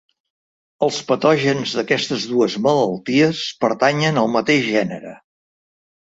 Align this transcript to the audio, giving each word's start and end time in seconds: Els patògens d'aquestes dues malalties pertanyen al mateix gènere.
Els 0.85 0.95
patògens 1.09 1.73
d'aquestes 1.79 2.25
dues 2.31 2.55
malalties 2.67 3.41
pertanyen 3.65 4.17
al 4.23 4.31
mateix 4.37 4.63
gènere. 4.69 5.13